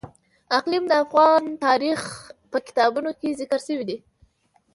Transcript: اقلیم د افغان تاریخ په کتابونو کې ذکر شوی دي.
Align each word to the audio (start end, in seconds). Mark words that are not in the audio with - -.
اقلیم 0.57 0.83
د 0.87 0.91
افغان 1.03 1.43
تاریخ 1.65 1.99
په 2.51 2.57
کتابونو 2.67 3.09
کې 3.19 3.37
ذکر 3.39 3.59
شوی 3.67 3.85
دي. 3.89 3.97